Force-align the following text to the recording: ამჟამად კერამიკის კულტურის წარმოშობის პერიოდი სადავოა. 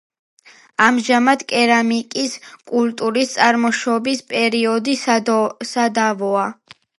ამჟამად 0.85 1.43
კერამიკის 1.51 2.33
კულტურის 2.71 3.35
წარმოშობის 3.35 4.25
პერიოდი 4.33 4.97
სადავოა. 5.69 6.49